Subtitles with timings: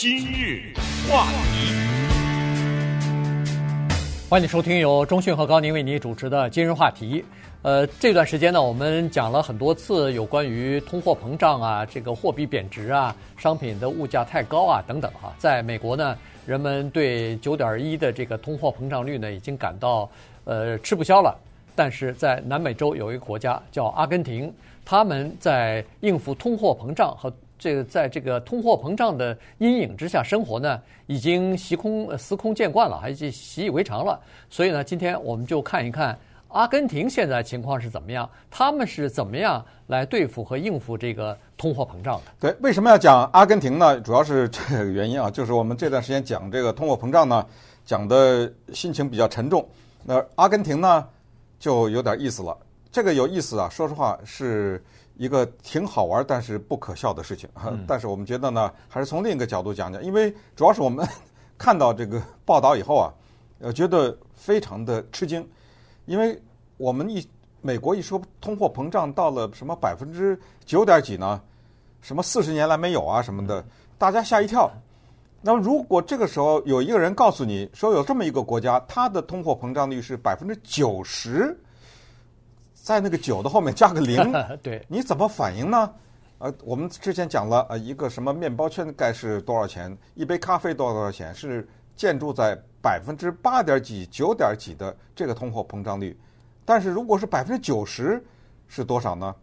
[0.00, 0.62] 今日
[1.10, 1.74] 话题，
[4.30, 7.24] 欢迎收听由中讯和高宁为你主持的今日话题。
[7.62, 15.34] 呃，这段时间呢，我们讲了很多次有关于通货膨胀啊，这个货币贬值啊，商品的物价太高啊等等哈。
[15.36, 20.08] 在美国呢，人们对九点一的这个通货膨胀率呢，已经感到
[20.44, 21.36] 呃吃不消了。
[21.74, 24.52] 但是在南美洲有一个国家叫阿根廷，
[24.84, 34.18] 他们在应付通货膨胀和这个在这个通货膨胀的阴影之下生活呢，已经习空司空见惯了，还是习以为常了。
[34.48, 36.16] 所以呢，今天我们就看一看
[36.48, 42.32] 阿根廷现在情况是怎么样，他们是怎么样来对付和应付这个通货膨胀的。
[42.38, 44.00] 对，为什么要讲阿根廷呢？
[44.00, 47.44] 主要是这个原因啊，就是我们这段时间讲这个通货膨胀呢，
[47.84, 49.68] 讲的心情比较沉重。
[50.04, 51.04] 那阿根廷呢，
[51.58, 52.56] 就有点意思了。
[52.92, 54.80] 这个有意思啊，说实话是。
[55.18, 57.48] 一个挺好玩但是不可笑的事情，
[57.88, 61.06] 但是我们觉得呢，还是从另一个角度讲讲，因为主要是我们
[61.58, 63.12] 看到这个报道以后啊，
[63.58, 65.46] 呃，觉得非常的吃惊，
[66.06, 66.40] 因为
[66.76, 67.28] 我们一
[67.60, 71.40] 美国一说通货膨胀到了什么百分之九点几呢，
[72.00, 73.64] 什么四十年来没有啊什么的，
[73.98, 74.70] 大家吓一跳。
[75.42, 81.58] 那么如果这个时候有一个人告诉你说有这么一个国家，它的通货膨胀率是百分之九十。
[82.88, 84.16] 在那个九的后面加个零，
[84.62, 85.92] 对，你怎么反应呢？
[86.38, 96.18] 呃，我们之前讲了，呃，一个什么面包圈该是多少钱，一杯咖啡多少多少钱，是建筑在百分之八点几、九点几的这个通货膨胀率。
[96.64, 98.24] 但是如果是百分之九十，
[98.68, 99.36] 是多少呢？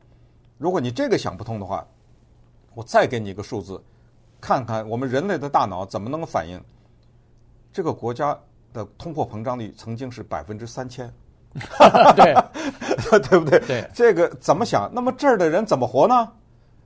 [0.58, 1.86] 如果你这个想不通的话，
[2.74, 3.80] 我再给你一个数字，
[4.42, 6.60] 看看我们人类的大脑怎么能够反应。
[7.72, 8.36] 这个国家
[8.74, 11.14] 的通货膨胀率曾经是百分之三千。
[12.16, 12.34] 对，
[13.30, 13.60] 对不对？
[13.62, 14.92] 对，这个怎么想？
[14.94, 16.28] 那么这儿的人怎么活呢？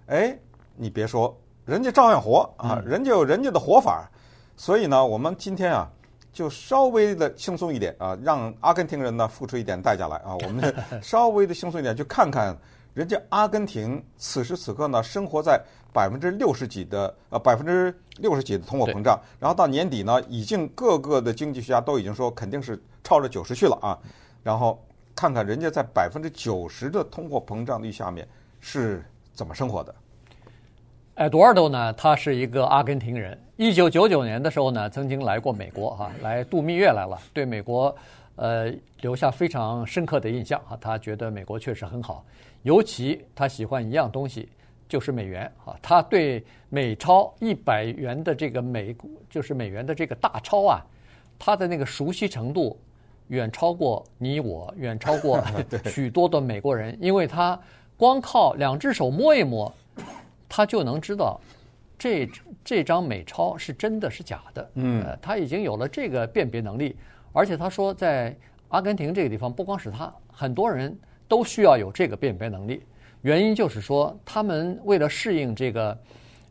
[0.08, 0.38] 哎，
[0.75, 4.09] 你别说，人家照样活啊，人家有人家的活法。
[4.56, 5.88] 所以呢，我们今天啊，
[6.34, 10.35] 就稍微的轻松一点啊，让阿根廷人呢付出一点代价来啊。
[10.44, 12.56] 我们稍微的轻松一点，去看看
[12.94, 15.59] 人家阿根廷此时此刻呢，生活在
[15.94, 23.97] 百分之六十几的呃百分之六十几的通货膨胀，然后到年底呢，已经各个的经济学家都已经说肯定是超着九十去了啊。
[24.44, 24.81] 然后
[25.16, 28.27] 看看人家在百分之九十的通货膨胀率下面
[28.59, 29.94] 是怎么生活的。
[31.16, 33.38] 埃多尔多呢，他是一个阿根廷人。
[33.57, 37.94] 一九九九年的时候呢，曾经来过美国哈，来度蜜月来了，对美国
[38.38, 40.78] 呃留下非常深刻的印象啊。
[40.79, 42.23] 他觉得美国确实很好，
[42.63, 44.47] 尤其他喜欢一样东西，
[44.88, 45.78] 就是美元啊。
[45.81, 48.95] 他对美钞一百元的这个美，
[49.29, 50.79] 就是美元的这个大钞啊，
[51.38, 52.79] 他的那个熟悉程度。
[53.29, 55.44] 远超过你我，远超过
[55.90, 57.59] 许多的美国人，因为他
[57.97, 59.72] 光靠两只手摸一摸，
[60.47, 61.40] 他就能知道
[61.97, 62.29] 这
[62.63, 64.72] 这张美钞是真的是假的。
[64.75, 66.95] 嗯，他已经有了这个辨别能力，
[67.31, 68.35] 而且他说在
[68.69, 70.96] 阿根廷这个地方，不光是他，很多人
[71.28, 72.84] 都需要有这个辨别能力。
[73.22, 76.00] 原因就是说，他们为了适应这个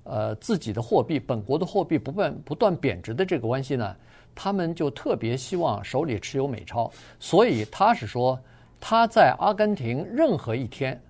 [0.05, 3.97] 呃自己的货币，本国的货币不断不断贬值的这个关系呢。
[4.35, 8.39] 他们就特别希望手里持有美钞，所以他是说
[8.81, 11.01] 他在阿根廷任何一天，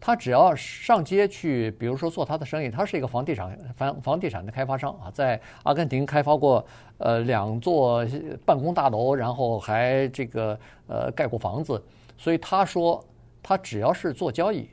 [0.00, 6.64] 他只要上街去，比如说做他的生意，他是一个房地产房房地产的开发商啊，在阿根廷开发过
[6.98, 8.06] 呃两座
[8.44, 11.82] 办公大楼，然后还这个呃盖过房子，
[12.16, 13.02] 所以他说
[13.42, 14.68] 他只要是做交易，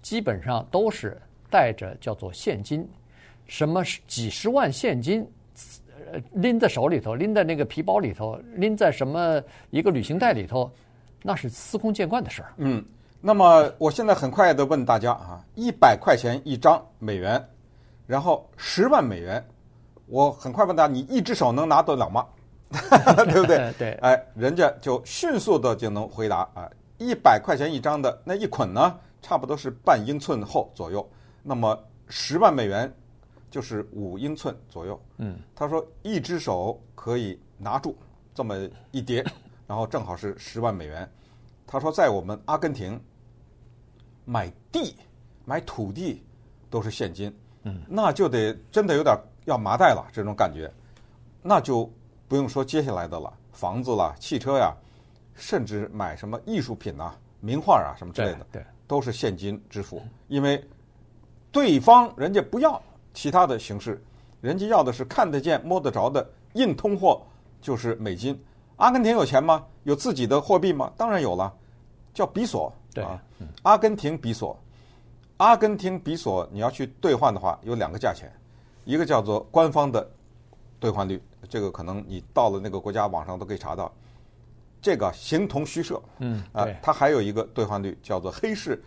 [0.00, 1.20] 基本上都是
[1.50, 2.88] 带着叫做现金，
[3.46, 5.26] 什么几十万现金。
[6.32, 10.70] 拎在手里头，拎在那个皮包里头，拎在什么一个旅行袋里头，
[11.22, 12.52] 那是司空见惯的事儿。
[12.56, 12.84] 嗯，
[13.20, 17.42] 那么我现在很快的问大家啊，一百块钱一张美元，
[18.06, 19.44] 然后十万美元，
[20.06, 22.26] 我很快问大家，你一只手能拿得了吗？
[23.26, 23.72] 对不对？
[23.78, 23.92] 对。
[24.00, 31.08] 哎，人家就迅速的就能回答啊，一百块钱一张的那一捆呢，差不多是半英寸厚左右，
[31.42, 31.78] 那么
[32.08, 32.92] 十万美元。
[33.50, 35.00] 就是五英寸左右。
[35.18, 37.96] 嗯，他说一只手可以拿住
[38.34, 38.56] 这么
[38.92, 39.24] 一叠，
[39.66, 41.10] 然后正好是十万美元。
[41.66, 43.00] 他说在我们阿根廷
[44.24, 44.96] 买地
[45.44, 46.22] 买土地
[46.68, 50.72] 都是现金，嗯，那就得真的有点要麻袋了这种感觉。
[51.42, 51.90] 那就
[52.28, 54.72] 不用说接下来的了，房子啦、汽车呀，
[55.34, 60.62] 甚至买什么艺术品啊、名画啊什么之类的，对，对，都是现金支付，因为
[61.50, 62.80] 对方人家不要。
[63.12, 64.02] 其他的形式，
[64.40, 67.22] 人家要的是看得见、摸得着的硬通货，
[67.60, 68.38] 就是美金。
[68.76, 69.64] 阿根廷有钱吗？
[69.84, 70.92] 有自己的货币吗？
[70.96, 71.52] 当然有了，
[72.14, 72.72] 叫比索。
[72.92, 73.22] 对啊，
[73.62, 74.58] 阿根廷比索，
[75.36, 78.28] 阿根廷比索，你要去兑换的话，有两个价钱，
[78.84, 80.10] 一个叫做官方的
[80.80, 83.92] 兑换率，这个可能你到了那个国家网上都可以查到。
[84.82, 88.82] 这个形同虚设，嗯啊，它还有一个兑换率叫做黑市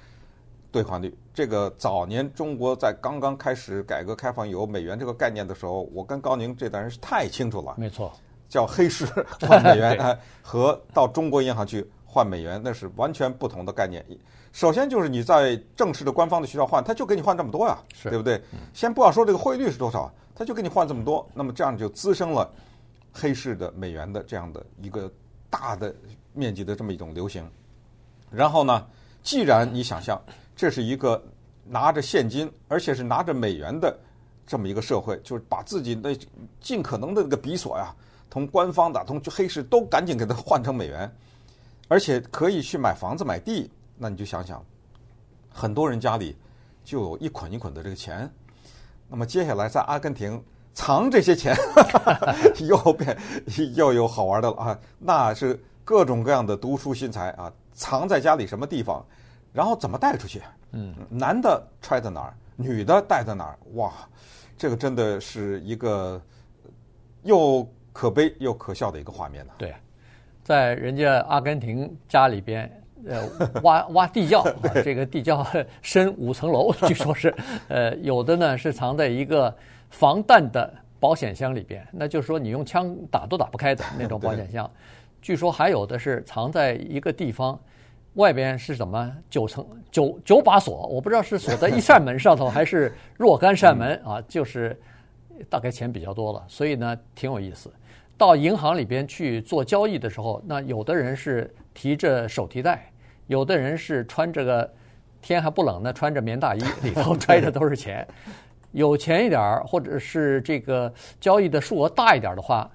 [0.73, 1.17] 兑换率。
[1.33, 7.75] 这个早年中国在刚刚开始改革开放有美元这个概念的时候，我跟高宁这代人是太清楚了。
[7.77, 8.11] 没错，
[8.49, 9.05] 叫黑市
[9.39, 14.05] 换美元 啊，和到中国银行去换美元那是完全不同的概念。
[14.51, 18.41] 首先就是你在正式的官方的渠道换，他就给你换这么多呀，是对不对？
[18.73, 22.51] 先不要说这个汇率是多少，他就给你换这么多，那么这样就滋生了
[23.13, 25.09] 黑市的美元的这样的一个。
[25.53, 25.93] 大的
[26.33, 27.47] 面积的这么一种流行，
[28.31, 28.87] 然后呢，
[29.21, 30.19] 既然你想象
[30.55, 31.21] 这是一个
[31.65, 33.97] 拿着现金，而且是拿着美元的
[34.45, 36.17] 这么一个社会，就是把自己的
[36.59, 37.95] 尽可能的那个比索呀，
[38.29, 41.11] 从官方的、从黑市都赶紧给它换成美元，
[41.87, 44.63] 而且可以去买房子、买地，那你就想想，
[45.49, 46.35] 很多人家里
[46.83, 48.29] 就有一捆一捆的这个钱，
[49.07, 50.43] 那么接下来在阿根廷。
[50.75, 51.55] 藏这些钱，
[52.67, 53.15] 又变
[53.75, 54.79] 又有好玩的了啊！
[54.97, 59.05] 那是各种各样的读书心材啊，藏在家里什么地方，
[59.53, 60.41] 然后怎么带出去？
[60.71, 63.57] 嗯，男的揣在哪儿，女的带在哪儿？
[63.75, 63.93] 哇，
[64.57, 66.21] 这个真的是一个
[67.21, 69.53] 又可悲又可笑的一个画面呢。
[69.57, 69.73] 对，
[70.43, 73.29] 在人家阿根廷家里边，呃，
[73.61, 75.45] 挖挖地窖， 啊，这个地窖
[75.81, 77.33] 深五层楼， 据说是，
[77.67, 79.55] 呃，有的呢是藏在一个。
[79.93, 84.67] 防弹的保险箱里边，那就是说你用枪打都打不开的那种保险箱。
[85.21, 87.59] 据说还有的是藏在一个地方，
[88.15, 94.79] 外边是什么九层九九把锁，我不知道是锁在一扇门上头还是若干扇门啊，就是
[95.49, 97.71] 大概钱比较多了，所以呢挺有意思。
[98.17, 102.91] 到银行里边去做交易的时候，那有的人是提着手提袋，
[103.27, 104.73] 有的人是穿着个
[105.19, 108.07] 天还不冷呢，穿着棉大衣，里头揣着都是钱。
[108.71, 112.69] 有钱一点儿，或者是这个交易的数额大一点的话，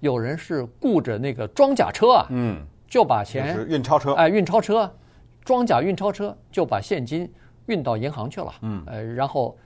[0.00, 4.90] 有人是雇着那个装甲车啊，嗯，就把钱就是运钞车，哎，运钞车，
[5.44, 7.30] 装甲运钞车就把现金
[7.66, 9.56] 运到银行去了，嗯，呃，然后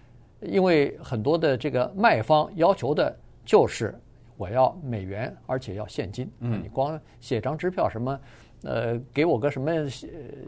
[0.40, 3.98] 因为很多的这个卖方要求的就是
[4.36, 8.18] 我要美元，而且要现金，嗯，你光写张支票什么。
[8.62, 9.88] 呃，给我个什么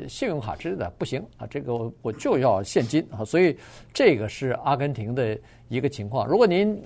[0.07, 3.57] 信用卡之类的不行啊，这个我就要现金啊，所以
[3.91, 5.39] 这个是阿根廷的
[5.71, 6.29] 一个情况。
[6.29, 6.79] 如果您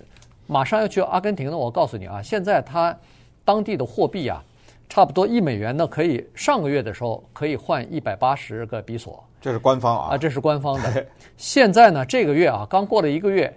[0.47, 2.97] 马上要去阿根廷呢，我告诉你啊，现在它
[3.44, 4.41] 当地的货币啊，
[4.88, 11.06] 差不多一美元呢，可以上个月的时候可以换一百八十个比索，这是官方啊，啊，这是官方的。
[11.37, 13.55] 现在呢，这个月啊，刚过了一个月，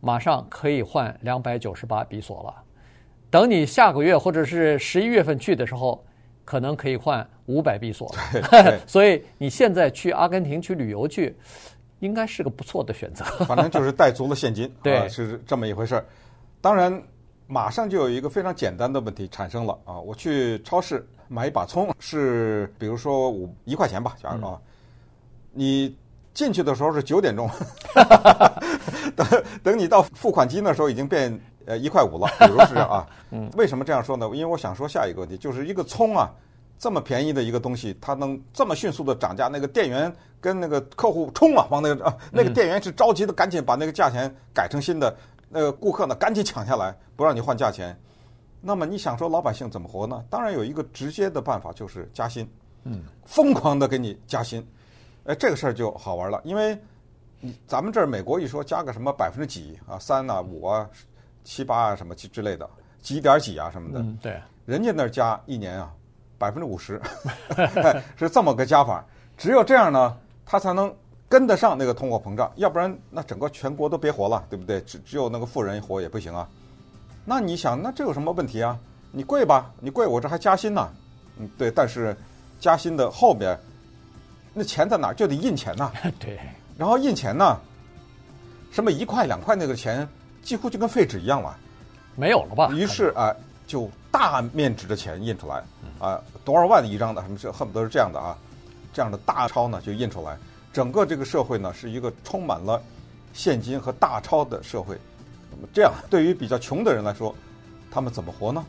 [0.00, 2.54] 马上可以换两百九十八比索了。
[3.30, 6.04] 等你下个月或者是十一月份去的时候。
[6.42, 8.12] 可能可以换五百比索，
[8.84, 11.36] 所以你现在去阿根廷去旅游去，
[12.00, 13.24] 应该是个不错的选择。
[13.44, 16.04] 反正就是带足了现金， 对、啊，是这么一回事儿。
[16.60, 17.00] 当然，
[17.50, 19.98] 马上就有一个非常简单的问题产生了啊！
[19.98, 24.62] 我去超市买一把葱，是比如说五一块钱吧，假如啊，嗯、
[25.52, 25.96] 你
[26.32, 27.50] 进去的时候是九点钟，
[29.16, 29.26] 等
[29.64, 31.38] 等你到付款机那时候已经变。
[31.66, 33.06] 呃，一块五了，比如是啊，
[33.54, 34.26] 为什么这样说呢？
[34.32, 36.28] 因为我想说下一个问题，就是一个葱啊，
[36.78, 39.46] 这么便宜的一个东西，它能这么迅速的涨价？
[39.46, 45.14] 那个店员跟那个客户冲啊，往那个啊，那个店员是着急的，赶紧把那个价钱改成新的，
[45.50, 47.94] 那个顾客呢，赶紧抢下来，不让你换价钱。
[48.62, 50.24] 那么你想说老百姓怎么活呢？
[50.30, 52.48] 当然有一个直接的办法，就是加薪，
[52.84, 54.66] 嗯，疯狂的给你加薪。
[55.24, 56.78] 哎，这个事儿就好玩了，因为
[57.40, 60.88] 你咱们这儿美国一说加个什么百分之几啊，三啊，五啊。
[61.42, 62.68] 七八啊，什么之之类的，
[63.00, 64.00] 几点几啊，什么的。
[64.00, 64.38] 嗯，对。
[64.66, 65.90] 人家那儿加一年啊，
[66.36, 67.00] 百分之五十，
[68.14, 69.02] 是这么个加法。
[69.38, 70.94] 只有这样呢，他才能
[71.30, 74.80] 跟得上那个通货膨胀，要不然那整个全国都别活了，对不对？
[74.82, 76.46] 只只有那个富人活也不行啊。
[77.24, 78.78] 那你想，那这有什么问题啊？
[79.12, 80.90] 你贵吧，你贵，我这还加薪呢。
[81.38, 81.70] 嗯，对。
[81.70, 82.14] 但是
[82.58, 83.58] 加薪的后边，
[84.52, 85.14] 那钱在哪儿？
[85.14, 85.90] 就得印钱呐。
[86.18, 86.38] 对。
[86.76, 87.56] 然后印钱呢，
[88.70, 90.06] 什么一块两块那个钱。
[90.42, 91.54] 几乎就跟废纸一样了，
[92.16, 92.70] 没有了吧？
[92.72, 93.30] 于是啊，
[93.66, 95.62] 就大面值的钱印出来，
[95.98, 98.34] 啊，多少万一张的，什么这恨不得是这样的啊，
[98.90, 100.38] 这样的大钞呢就印出来，
[100.72, 102.82] 整个这个社会呢是一个充满了
[103.32, 104.96] 现金和大钞的社会。
[105.50, 107.34] 那么这样对于比较穷的人来说，
[107.90, 108.64] 他们怎么活呢？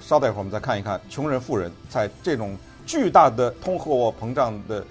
[0.00, 2.56] 稍待一会儿我们再看一看穷人富人在这种
[2.86, 4.84] 巨大的通货膨胀的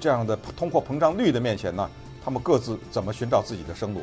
[0.00, 1.88] 这样的通货膨胀率的面前呢，
[2.24, 4.02] 他们各自怎么寻找自己的生路。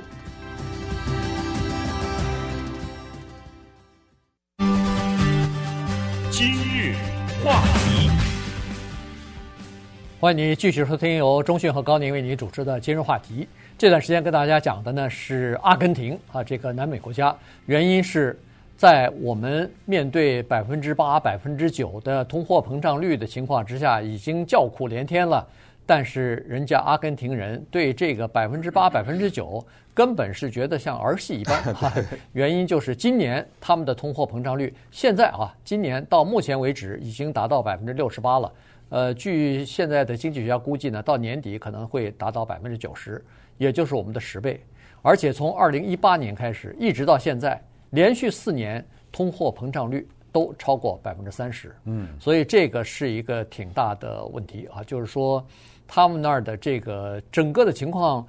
[10.22, 13.48] 欢迎你继续收听由中讯和高宁为您主持的今日话题。
[13.78, 17.34] 这段时间跟大家讲的呢是阿根廷啊，这个南美国家，
[17.68, 18.38] 原因是
[18.76, 25.48] 在我们面对百分之八、百分之九的通货膨胀率的情况之下，已经叫苦连天了。
[25.86, 31.64] 但是人家阿根廷人对这个百分之八、百分之九根本是觉得像儿戏一般。
[32.34, 38.52] 原因就是今年他们的通货膨胀率现在啊，今年到目前为止已经达到百分之六十八了。
[38.90, 43.24] 呃，据现在的经济学家估计呢，到年底可能会达到百分之九十，
[43.58, 44.60] 也就是我们的十倍。
[45.02, 51.74] 而且从二零一八年开始，一直到现在，连续四年通货膨胀率都超过百分之三十。
[51.86, 55.46] 嗯，所以这个是一个挺大的问题啊，就是说
[55.88, 58.28] 他们那儿的这个整个的情况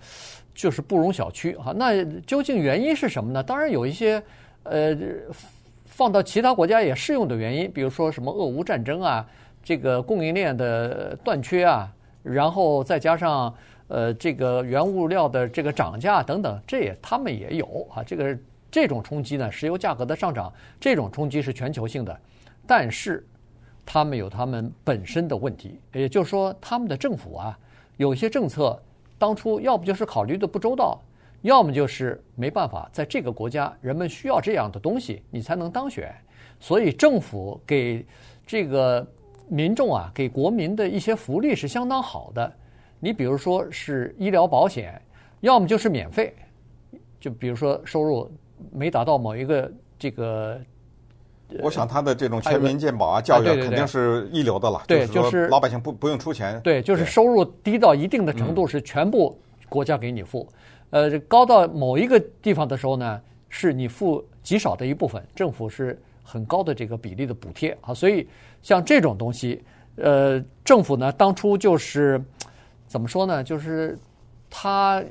[0.55, 1.73] 就是不容小觑啊。
[1.75, 3.43] 那究竟原因是什么呢？
[3.43, 4.23] 当然有一些
[4.65, 4.95] 呃
[5.87, 9.27] 放到其他国家也适用的原因，比如说什么俄乌战争啊。
[9.63, 13.55] 这个供应链的断缺啊，然后再加上
[13.89, 18.03] 呃这个原物料的这个涨价等等，这也他们也有啊。
[18.03, 18.37] 这个
[18.71, 22.19] 这种冲击呢，石油价格的上涨，这种冲击是全球性的，
[22.67, 23.25] 但是
[23.85, 27.59] 他们有他们本身的问题，也就是说，他们的政府啊，
[27.97, 28.81] 有些政策
[29.19, 31.01] 当初要不就是考虑的不周到，
[31.43, 36.15] 要么就是没办法，在这个国家人们需要这样的东西，你才能当选，
[36.59, 38.05] 所以政府给
[38.47, 39.07] 这个。
[39.51, 42.51] 民众啊，给国民的一些福利是相当好的。
[43.01, 45.01] 你比如说是医疗保险，
[45.41, 46.33] 要么就是免费。
[47.19, 48.31] 就比如说收入
[48.73, 50.59] 没达到某一个这个，
[51.63, 54.83] 我想他的这种全民健保啊，教育肯定是一流的了。
[54.87, 56.61] 对，就是老百姓不不用出钱。
[56.63, 59.39] 对，就是收入低到一定的程度是全部
[59.69, 60.49] 国家给你付。
[60.91, 66.01] 呃，高到某一个地方的时候呢，是你付极少的一部分，政府是
[66.31, 68.29] 很高的这个比例的补贴啊，所以。
[68.63, 69.65] 像这种东西，
[69.97, 72.23] 呃，政府呢当初就是
[72.87, 73.43] 怎么说呢？
[73.43, 73.99] 就是
[74.51, 75.03] 他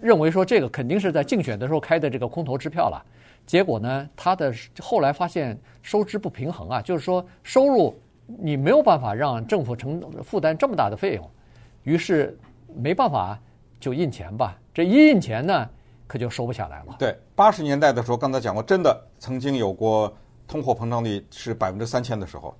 [0.00, 3.04] 认为说这个肯定是在竞选的时候开的这个空头支票了。
[3.44, 4.50] 结果呢，他的
[4.80, 7.94] 后来发现收支不平衡啊，就是说收入
[8.26, 11.30] 你没有办法让政府承负担这么大的费用，
[11.82, 12.34] 于是
[12.74, 13.38] 没办法
[13.78, 14.58] 就印钱吧。
[14.72, 15.68] 这一印钱呢，
[16.06, 16.96] 可就收不下来了。
[16.98, 20.10] 对，八十年代的时候，刚才讲过，真的曾经有过。
[20.54, 22.56] 通货膨胀率是百分之三千的时候，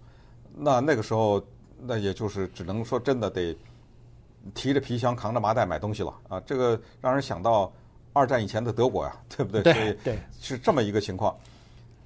[0.53, 1.41] 那那个时候，
[1.79, 3.57] 那也就是只能说真的得
[4.53, 6.41] 提着皮箱扛着麻袋买东西了啊！
[6.41, 7.73] 这个让人想到
[8.13, 9.63] 二战以前的德国呀，对不对？
[9.63, 11.39] 对对，是这么一个情况。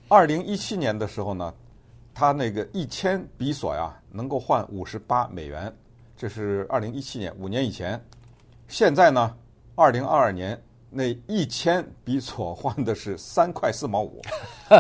[0.09, 1.55] 二零一七年的时候呢，
[2.13, 5.75] 他那个一千比索呀能够换五十八美元，
[6.19, 7.99] 这是二零一七年五年以前。
[8.69, 9.35] 现在呢，
[9.75, 10.63] 二零二二年。
[10.91, 14.23] 那一千比索换的是三块四毛五，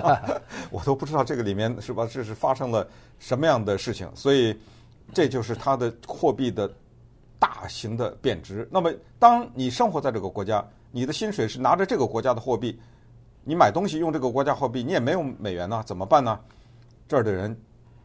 [0.71, 2.09] 我都不知道这个里面是吧？
[2.11, 2.87] 这是发生了
[3.19, 4.11] 什么样的事情？
[4.15, 4.59] 所以
[5.13, 6.71] 这就是它的货币的
[7.39, 8.67] 大型的贬值。
[8.73, 12.81] 那么，当你生活在这个国家，你的薪水是拿着这个国家的货币，
[13.45, 16.41] 你买东西用这个国家货币，你也没有美元呢，怎么办呢？
[17.07, 17.55] 这儿的人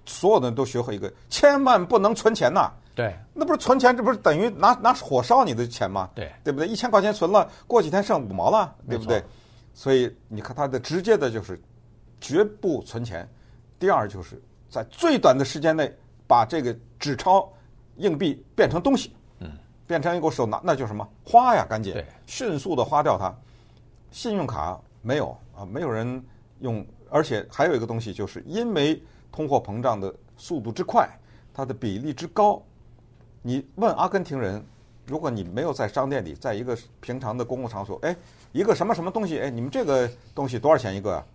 [0.05, 2.69] 所有的人都学会一个，千万不能存钱呐。
[2.95, 6.09] 对，那不是存钱，这不是等于拿拿火烧你的钱吗？
[6.13, 6.67] 对，对不对？
[6.67, 9.23] 一千块钱存了，过几天剩五毛了，对不对？
[9.73, 11.59] 所以你看，他的直接的就是
[12.21, 13.27] 绝不存钱。
[13.79, 15.91] 第二，就是在最短的时间内
[16.27, 17.51] 把这个纸钞、
[17.95, 19.51] 硬币变成东西，嗯，
[19.87, 21.95] 变成一个手拿，那就什么花呀，赶紧，
[22.27, 23.33] 迅速的花掉它。
[24.11, 26.23] 信用卡没有啊，没有人
[26.59, 31.09] 用，而且还有一个东西，就是因为通货膨胀的速度之快，
[31.51, 32.61] 它的比例之高。
[33.43, 34.65] 你问阿根廷人，
[35.05, 38.15] 如果你没有在商店里，在一个平常的公共场所，哎，
[38.53, 41.25] 一个什么什么东西，哎，你们这个东西多少钱一个啊？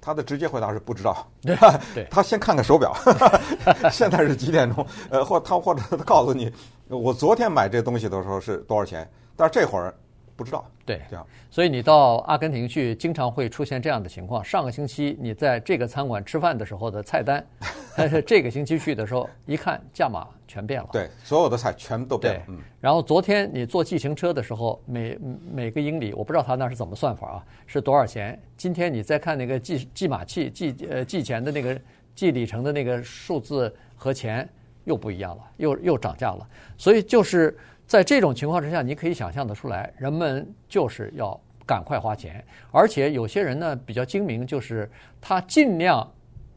[0.00, 2.96] 他的直接回答是不知道，对，吧 他先看看手表，
[3.90, 4.86] 现在是几点钟？
[5.10, 6.52] 呃，或他或者他告诉你，
[6.88, 9.10] 我昨天买这东西的时候是多少钱？
[9.34, 9.92] 但是这会儿。
[10.36, 14.44] 不知道，对，这样，所以你到阿根廷去，经常会出现这样的情况。
[14.44, 17.42] 上个星期你在这个餐馆吃饭的时候的菜单，
[17.96, 20.88] 但是这个星期去的时候，一看价码全变了。
[20.92, 22.42] 对，所有的菜全都变了。
[22.46, 25.18] 对，然后昨天你坐计程车的时候，每
[25.50, 28.38] 每个英里，我不知道他那是怎么算法啊，是多少钱？
[28.58, 31.80] 今天你再看那个计计码器计呃计钱的那个
[32.14, 34.46] 计里程的那个数字和钱
[34.84, 36.46] 又不一样了，又又涨价了。
[36.76, 37.56] 所以就是。
[37.86, 44.90] 在这种情况之下，你可以想象得出来，人们就是要赶快花钱，而且有些人呢比较精明，就是
[45.20, 46.06] 他尽量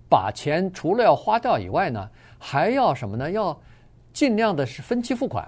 [0.09, 2.09] 把钱除了要花掉以外呢，
[2.39, 3.29] 还要什么呢？
[3.29, 3.55] 要
[4.11, 5.47] 尽量的是分期付款。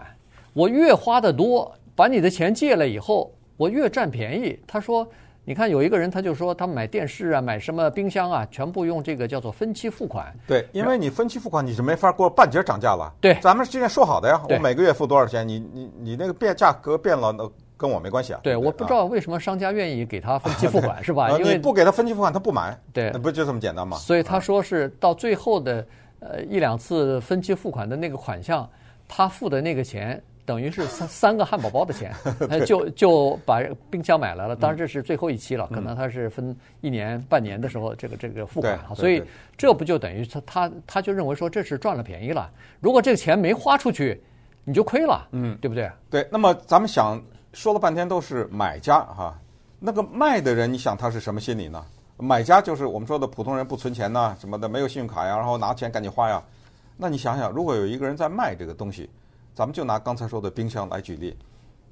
[0.53, 4.59] 我越花的多，把你的钱借了以后，我越占便宜。
[4.67, 5.09] 他说，
[5.43, 10.31] 你看有一个人他就说，他买电视啊，买什么冰箱啊，全部用这个叫做分期付款。
[10.45, 13.11] 对，因为你分期付款，你是没法过半截涨价了。
[13.19, 18.39] 对，咱们之前说好的呀，我每个月付多少钱，你你你那个变价格变了，那跟我没关系啊。
[18.43, 21.29] 对，不我不知道为什么商家愿意给他分期付款， 是吧？
[21.29, 22.79] 呃因为你不给他分期付款，他不买。
[22.93, 23.97] 对那不就这么简单吗？
[23.97, 25.83] 所以他说是到最后的
[26.19, 28.69] 呃一两次分期付款的那个款项，
[29.07, 32.13] 他付的那个钱等于是三 三个汉堡包的钱，
[32.49, 34.55] 呃就就把冰箱买来了。
[34.55, 39.23] 当然这是最后一期了，可能他是分一年半年的时候这个这个付款所以
[39.57, 42.49] 这不就等于他他他就认为说这是赚了便宜了。
[42.79, 44.21] 如果这个钱没花出去，
[44.63, 45.89] 你就亏了，嗯，对不对？
[46.09, 47.21] 对，那么咱们想
[47.53, 49.39] 说了半天都是买家哈，
[49.79, 51.83] 那个卖的人，你想他是什么心理呢？
[52.17, 56.41] 买家就是我们说的普通人，不存钱呐，什么的，没有信用卡呀，然后拿钱赶紧花呀。
[56.95, 59.09] 那你想想，如果有一个人在卖这个东西，
[59.53, 61.37] 咱们就拿刚才说的冰箱来举例，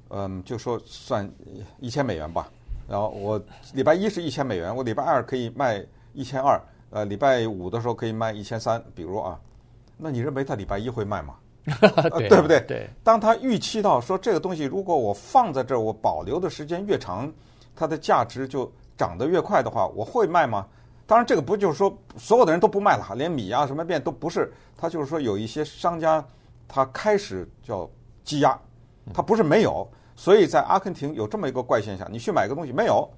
[0.08, 1.30] 嗯，就说算
[1.78, 2.48] 一千美元吧。
[2.88, 3.40] 然后我
[3.74, 9.38] 礼拜一是一千美元，我礼拜二可以卖一千二，呃，礼拜五的时候可以卖一千三，比如啊，
[9.96, 11.34] 那你认为他礼拜一会卖吗？
[11.82, 12.60] 呃对对不对？
[12.66, 12.90] 对。
[13.04, 17.30] 当他预期到说这个东西如果我放在这儿，我保留的时间越长，
[17.76, 20.66] 它的价值就涨得越快的话，我会卖吗？
[21.06, 24.52] 当然，这个不就是说所有的人都不卖了，连米啊什么面都不是。
[24.76, 26.24] 他就是说有一些商家
[26.72, 27.90] 他开始叫
[28.22, 28.56] 积压，
[29.12, 29.86] 他不是没有。
[30.14, 33.10] 所以在阿根廷有这么一个怪现象：你去买个东西没有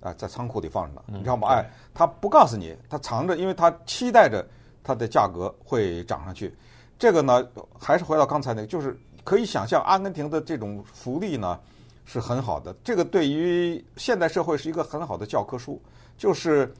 [0.00, 1.48] 啊，在仓库里放着呢，你知道吗？
[1.48, 4.44] 哎，他不告诉你，他藏着，因为他期待着
[4.82, 6.54] 它的价格会涨上去。
[6.98, 7.48] 这个呢，
[7.78, 11.58] 还是回到刚才那个，就是可以想象阿根廷的这种福利呢
[12.04, 12.74] 是很好的。
[12.84, 15.80] 这个对于现代社会是一个很好的教科书，
[16.18, 16.74] 就是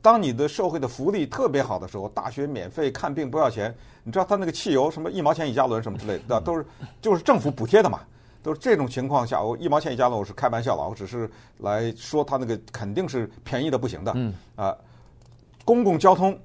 [0.00, 3.74] 当你的社会的福利特别好的时候，大学免费，看病不要钱，
[4.04, 6.64] 你知道他那个汽油什么一毛钱一加仑什么之类的，都是
[7.00, 8.00] 就是政府补贴的嘛。
[8.42, 14.12] 都是这种情况下，我一毛钱一加仑，我是开玩笑了，我只是来说他那个肯定是便宜的不行的。
[14.14, 14.76] 嗯啊，
[15.64, 16.38] 公共交通。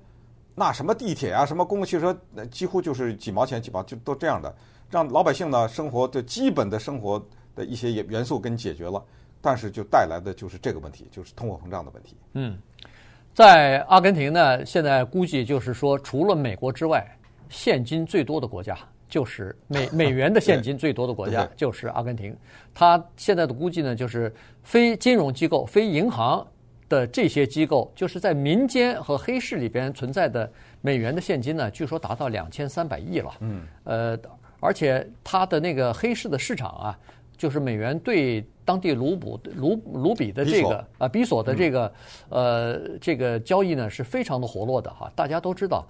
[0.55, 2.15] 那什么地铁啊，什么公共汽车，
[2.49, 4.53] 几乎就是几毛钱几毛，就都这样的，
[4.89, 7.23] 让老百姓呢生活的基本的生活
[7.55, 9.01] 的一些元素给你解决了，
[9.39, 12.17] 但是就带来的就是这个问题，就是通货膨胀的问题。
[12.33, 12.57] 嗯，
[13.33, 17.05] 在阿根廷呢，现在估计就是说，除了美国之外，
[17.49, 18.77] 现金最多的国家
[19.09, 22.35] 就是美 美元的现金最多的国家就是阿根廷。
[22.73, 26.45] 它现在的估计呢，就是非金融机构、非银行。
[26.89, 30.51] 的这些机构，就是在民间和黑市里边存在的
[30.81, 33.31] 美元的现金呢，据说达到两千三百亿了。
[33.39, 34.19] 嗯，呃，
[34.59, 36.99] 而且它的那个黑市的市场啊，
[37.41, 41.91] 就是美元对当地卢布卢卢比的这个啊比索的这个
[42.29, 45.11] 呃这个交易呢是非常的活络的哈。
[45.15, 45.83] 大家都知道，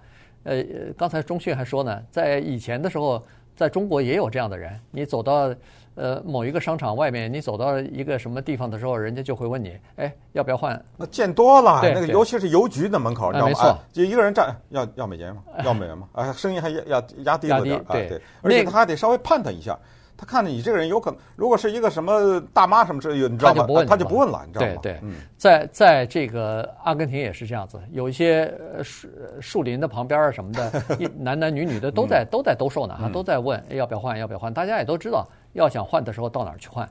[0.43, 0.63] 呃，
[0.97, 3.21] 刚才钟讯还说呢，在以前的时候，
[3.53, 5.53] 在中国也有这样的人，你走到。
[5.95, 10.81] 呃，某一个商场外面，你走到一个什么地方的时候，人家就会问你，哎，要不要换？
[10.95, 13.79] 那见多了，那个尤其是邮局的门口，你知道吗？
[13.91, 15.43] 就一个人站，要要美元吗？
[15.65, 16.07] 要美元吗？
[16.13, 19.77] 啊，声音还要压压低了点对对，而且他还得稍微判断一下，
[20.21, 23.55] 他看着你这个人有可能，如果是一个什么大妈什么之类的，你知道吗？
[23.55, 24.73] 他就不问，他就不问了，你知道吗？
[24.83, 29.09] 对对，嗯，在在这个阿根廷也是这样子，有一些呃树
[29.41, 35.27] 树林的旁边啊什么的， 一男男女女的都在都在兜售呢哈，都在问哎要不要换要不要换，大家也都知道。
[35.53, 36.87] 要想换的时候到哪儿去换？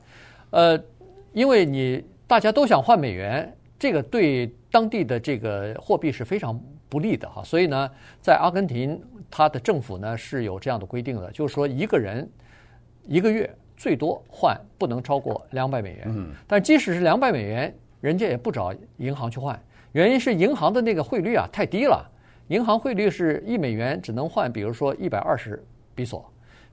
[0.51, 0.79] 呃，
[1.33, 7.43] 因为你大家都想换美元，这个对当地的这个货币是非常不利的哈。
[7.45, 7.88] 所以呢，
[8.21, 12.29] 在阿根廷，它的政府呢是有这样的规定的，就是说一个人
[13.11, 16.05] 一个月最多换不能超过两百美元。
[16.07, 16.29] 嗯。
[16.46, 19.61] 但即使是两百美元，人家也不找银行去换，
[19.92, 22.09] 原因是银行的那个汇率啊太低了，
[22.46, 25.61] 银行汇率是一美元只能换，比如说一百二十
[25.94, 26.25] 比索。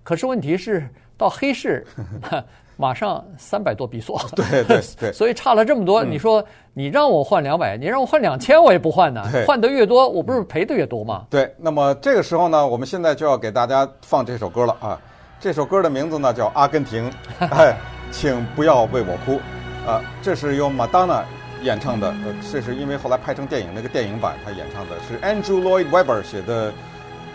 [0.03, 0.87] 可是问题是。
[1.19, 1.83] 到黑市，
[2.77, 6.03] 马上三百多比索，对对对， 所以差了这么多。
[6.03, 6.45] 你说
[6.75, 9.23] 你让我换两百，你让我换两千，我也不换呢。
[9.47, 11.25] 换得越多，我不是赔得越多吗？
[11.27, 11.51] 对。
[11.57, 15.01] 那么这个时候呢，我们现在就要给大家放这首歌了啊！
[15.39, 17.11] 这首歌的名字呢叫《阿根廷》，
[17.53, 17.75] 哎，
[18.11, 19.39] 请不要为我哭
[19.87, 20.01] 啊！
[20.19, 21.23] 这是由马丹娜
[21.61, 26.73] 演唱的，呃，这是因为后来拍成电影，那个电影版她演唱的是 Andrew Lloyd Webber 写的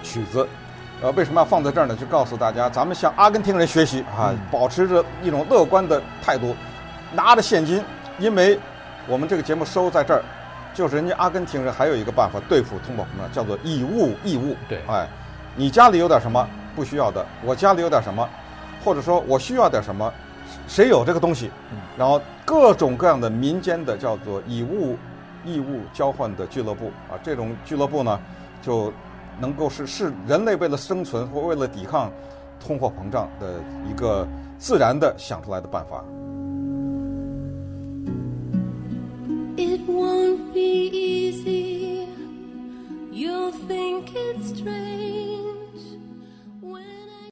[0.03, 0.47] 曲子。
[1.01, 1.97] 呃，为什么要放在这儿呢？
[1.97, 6.57] 就告诉大家，咱们向阿根廷人学习啊，保持着一种乐观的态度，
[7.12, 7.83] 拿着现金，
[8.19, 8.59] 因为
[9.07, 10.23] 我们这个节目收在这儿，
[10.75, 14.57] 就是人家阿根廷人还有一个办法对付通货膨胀，叫做以物易物。
[14.69, 15.07] 对，哎，
[15.55, 18.29] 你家里有点什么不需要的，我家里有点什么，
[18.85, 20.13] 或者说我需要点什么，
[20.67, 21.51] 谁有这个东西？
[21.97, 24.97] 然后各种各样的民间的叫做以物
[25.45, 28.21] 易物交换的俱乐部啊，这种俱乐部呢，
[28.61, 28.93] 就。
[29.41, 32.13] 能够是是人类为了生存或为了抵抗
[32.61, 33.55] 通货膨胀的
[33.89, 36.05] 一个自然的想出来的办法。
[39.57, 42.07] It won't be easy.
[43.11, 45.52] You'll think it's strange.